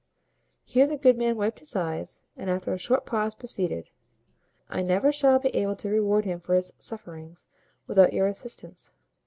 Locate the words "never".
4.81-5.11